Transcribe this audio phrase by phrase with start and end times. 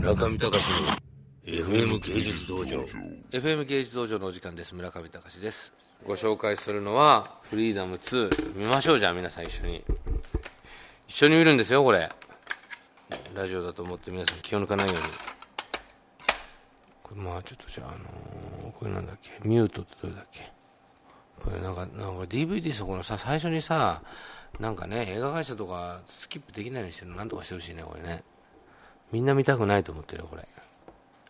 [0.00, 0.54] 村上隆の
[1.44, 2.84] FM 芸術道場。
[3.32, 4.74] FM 芸術道場のお時間です。
[4.74, 5.72] 村上隆です。
[6.06, 9.84] ご紹介するのはフリーダム2見ましょうじゃあ皆さん一緒に。
[11.06, 12.08] 一緒に見るんですよこれ。
[13.34, 15.02] ラジオだと思って皆さん気を抜かないように。
[17.02, 19.32] これまあちょっとじゃああのーこれなんだっけ？
[19.46, 20.50] ミュートってどれだっけ？
[21.38, 24.02] これなんかなんか DVD そこのさ最初にさ
[24.58, 28.22] なんかね映画会社とかスキップできないようにしてるのなんとかしてほしいねこれね。
[29.12, 30.46] みんな見たくないと思ってるよこれ。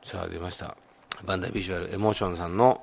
[0.02, 0.76] さあ出ました。
[1.24, 2.82] バンダイビジュアルエモーションさんの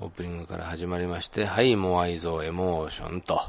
[0.00, 3.40] オープニングから始まりましてはいモアイゾーエモーションと。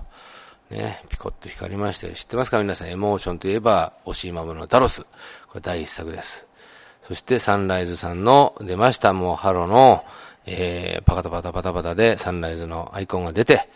[0.70, 2.60] ねピコッと光りまして知ってますか？
[2.60, 5.04] 皆さんエモーションといえば押井守のダロス。
[5.48, 6.46] これ第一作です。
[7.08, 10.04] そしてサンライズさんの出ましたもうハロの、
[10.46, 13.70] えー、パカタパタパタパタでサンライズのアイコンが出て、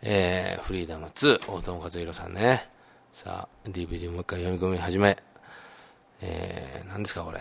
[0.00, 2.70] えー、フリーダム2大友和弘さんね。
[3.12, 5.18] さあ DVD もう一回読み込み始め。
[6.20, 7.40] えー、何ですかこれ。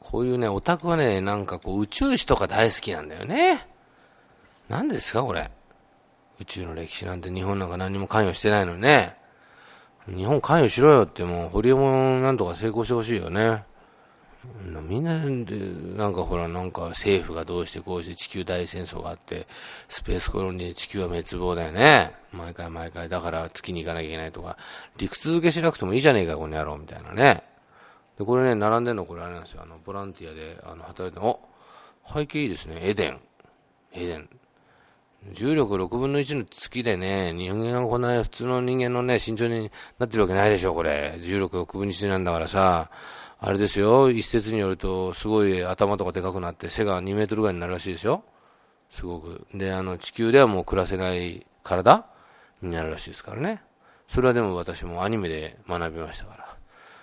[0.00, 3.66] こういうねオタクはねなんかこう宇宙史とか大好きなんだよね。
[4.68, 5.50] 何ですかこれ。
[6.40, 9.16] 宇宙の歴史なんて日本なんか何も関与してないのにね。
[10.06, 13.64] 日本関与しろよってもうホリエモンなんとか成功してほしいよね。
[14.82, 15.58] みんなで、
[15.96, 19.46] なんかほら、なんか政府がどうしてこうして地球大戦争があって、
[19.88, 22.12] スペースコロニーで地球は滅亡だよね。
[22.32, 24.56] 毎回毎回、だから月に行かなきゃいけないとか、
[24.98, 27.42] 理屈付けしなくてもいいじゃねえか、この野郎、みたいなね。
[28.18, 29.62] で、これね、並んでんの、これあれなんですよ。
[29.62, 31.40] あの、ボランティアで、あの、働いて、お
[32.06, 32.78] 背景いいですね。
[32.80, 33.20] エデン。
[33.92, 34.28] エデン。
[35.32, 41.18] 重力6分の1の月でね、人間がこんな普通の人間のね、身長になってるわけないでしょ、これ。
[41.20, 42.90] 重力6分の1なんだからさ。
[43.38, 48.24] あれですよ、一説によると、すごい頭とかでかくなって、背が2メートルぐらいになるらしいですよ。
[48.90, 49.46] すごく。
[49.52, 52.06] で、あの、地球ではもう暮らせない体
[52.62, 53.62] になるらしいですからね。
[54.06, 56.56] それはでも私もアニメで学びましたから。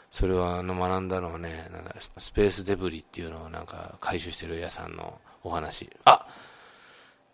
[0.09, 1.69] それは、あの、学んだのはね、
[2.17, 5.89] スペースデブリっていうのをなんか回収してる屋さんのお話。
[6.05, 6.27] あ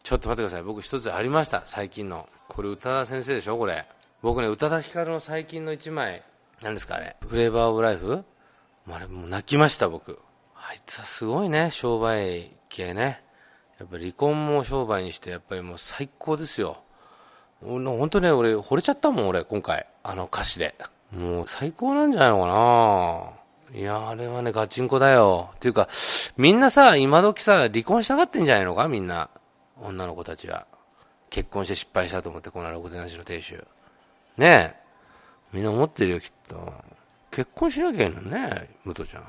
[0.04, 0.64] ちょっと待ってください。
[0.64, 2.30] 僕一つありました、最近の。
[2.48, 3.86] これ宇多田先生でしょ、これ。
[4.22, 6.24] 僕ね、宇多田ヒカルの最近の一枚、
[6.62, 7.16] 何ですかあれ？
[7.28, 8.24] フレーバーオブライフ？
[8.90, 10.20] あれも泣きました僕。
[10.56, 13.22] あいつはすごいね商売系ね。
[13.80, 16.82] やっぱ離婚も商売にしてやっぱりもう最高ですよ。
[17.62, 19.86] 本当ね俺惚れちゃったもん俺今回。
[20.04, 20.76] あの歌詞で。
[21.16, 22.48] もう最高なんじゃないのか
[23.74, 23.80] な。
[23.80, 25.52] いやあれはねガチンコだよ。
[25.56, 25.90] っていうか
[26.38, 28.88] みんなさ今時さ離婚したがってんじゃないのか？
[28.88, 29.30] みんな。
[29.82, 30.66] 女の子たちは。
[31.30, 33.64] 結婚して失敗したと思ってこのろくでなしの亭主。
[34.38, 34.76] ねえ。
[35.52, 36.74] みんな思ってるよきっと。
[37.38, 39.24] 結婚しなきゃいいのね、武藤ちゃん。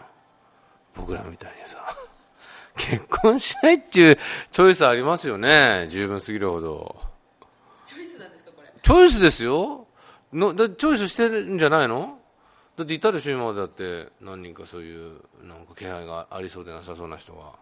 [0.95, 1.77] 僕らみたいにさ。
[2.75, 4.19] 結婚しないっていう
[4.51, 5.89] チョイスありますよね。
[5.91, 7.03] 十分すぎるほど。
[7.85, 8.73] チョイスなんですか、これ。
[8.83, 9.87] チョイスですよ。
[10.33, 12.19] のだチョイスしてるんじゃないの？
[12.79, 17.53] だっていたでしょ、今までだって何人かそういうなんか気配がありそうでなさそうな人が。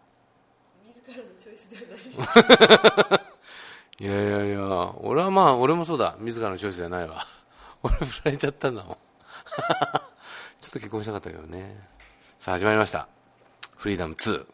[0.86, 1.76] 自らのチョイスで
[2.22, 3.20] はない
[3.98, 6.14] いやいやいや、俺はまあ、俺もそうだ。
[6.20, 7.26] 自らのチョイスじゃないわ。
[7.82, 8.96] 俺振られちゃったんだもん。
[10.60, 11.76] ちょっと結婚したかったけどね。
[12.38, 13.08] さあ始まりました。
[13.76, 14.46] フリーダム2。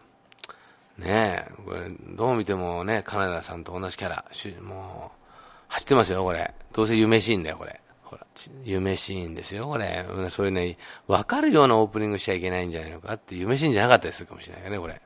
[0.98, 4.24] ねえ、これ、どう見てもね、カナダさんと同じキャラ。
[4.62, 5.32] もう、
[5.68, 6.52] 走ってますよ、これ。
[6.74, 7.80] どうせ夢シーンだよ、これ。
[8.02, 8.26] ほら、
[8.62, 10.04] 夢シーンですよ、これ。
[10.28, 10.76] そういうね、
[11.06, 15.00] わかるようなオープニングしちゃいけないんじゃないのかって、夢シーンじゃなかったりするかもしれないよね、これ。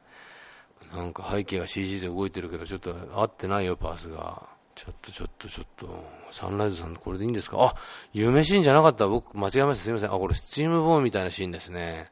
[0.95, 4.56] なんか背景が CG で動いてるけど、ちょっと合ってないよ、パースが。
[4.77, 7.57] ちょっとちょっとちょっと、サンライズさんこれでいいんですか？
[7.61, 7.75] あ、
[8.13, 9.09] 夢シーンじゃなかった。
[9.09, 9.85] 僕間違えました。
[9.85, 10.13] すみません。
[10.13, 12.11] あ、これスチームボーンみたいなシーンですね。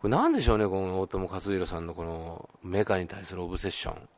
[0.00, 4.08] これなんでしょうね、この大友克弘さんのこのメカに対するオブセッション。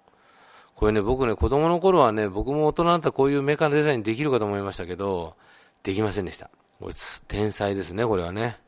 [0.74, 5.36] これね、僕ね、子供の頃はね、僕も大人だったらこういうメカのデザインできるかと思いましたけど、
[5.82, 6.50] できませんでした。
[6.80, 6.94] これ
[7.28, 8.58] 天才ですね、これはね。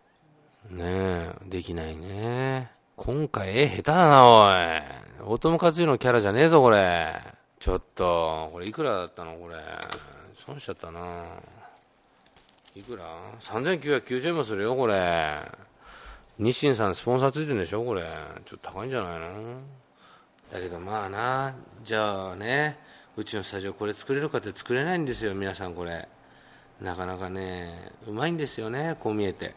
[0.71, 2.71] ねえ、できないね。
[2.97, 4.83] 今回絵下手だな、おい。
[5.27, 7.15] 大友克弘のキャラじゃねえぞ、これ。
[7.63, 9.37] ちょっと、これいくらだったの？
[9.37, 9.55] これ。
[10.45, 11.27] 損しちゃったな。
[12.75, 13.05] いくら
[13.39, 15.41] ?3990 円もするよ、これ。
[16.41, 17.85] 日清さんスポンサーついてるんでしょ？
[17.85, 18.03] これ。
[18.45, 19.61] ちょっと高いんじゃないの？
[20.51, 21.55] だけどまあな、
[21.85, 22.81] じゃあね、
[23.17, 26.09] うちのスタジオこれ作れるかって作れないんですよ、皆さんこれ。
[26.81, 29.55] なかなかね、うまいんですよね、こう見えて。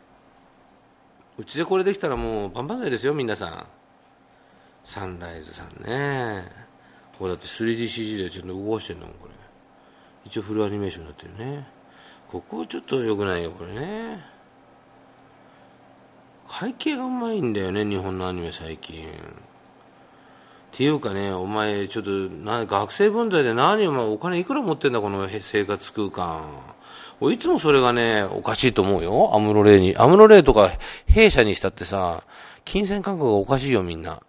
[1.40, 3.66] うちでこれできたらもう万々歳ですよ、皆さん。
[4.84, 6.65] サンライズさんね。
[7.18, 9.34] これだって 3DCG でちょっと動かしてんだもんこれ
[10.26, 11.68] 一応フルアニメーションになってるね
[12.28, 14.20] ここちょっと良くないよこれね
[16.48, 19.10] 背景がうまいんだよね日本のアニメ最近っ
[20.72, 26.76] ていうかねお前ちょっとな学生分際で何お前お金いくら持ってんだこの生活空間
[27.22, 29.34] 俺いつもそれがね、おかしいと思うよ。
[29.34, 29.96] アムロレイに。
[29.98, 30.70] アムロレイとか
[31.08, 32.24] 弊社にしたってさ、
[32.66, 34.22] 金銭感覚がおかしいよ、みんな。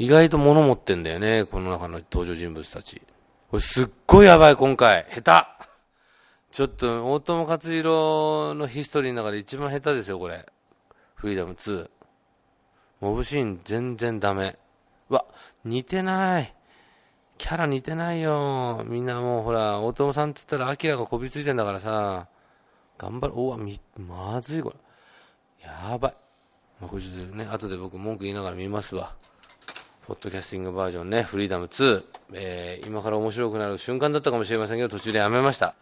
[0.00, 3.02] 意外と物持ってんだよね、この中の登場人物たち。
[3.50, 5.06] これすっごいやばい、今回。
[5.10, 5.66] 下手
[6.50, 10.46] ちょっと、大友克洋のヒストリーの中で一番下手ですよ、これ。
[11.16, 11.90] フリーダム2。
[13.02, 14.56] モブシーン全然ダメ。
[15.10, 15.26] うわ、
[15.66, 16.54] 似てない。
[17.36, 18.82] キャラ似てないよ。
[18.86, 22.26] みんなもうほら、大友さんって言ったらアキラがこびついてんだからさ、
[22.96, 23.38] 頑張る。
[23.38, 24.72] おわ、み、まずいこ
[25.60, 25.66] れ。
[25.66, 26.14] やばい。
[26.80, 29.14] まあ、これちょっとね、後で僕文句言いながら見ますわ。
[30.06, 32.04] ポッドキャスティングバージョンね、フリーダム2。
[32.32, 35.74] えー、今から面白くなる瞬間だったかもしれませんけど、途中でやめました。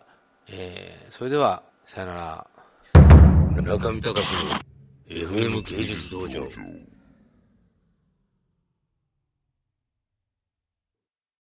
[0.49, 2.47] えー、それでは、さよなら。
[3.63, 4.51] 中見隆の
[5.09, 6.47] FM 芸術道場。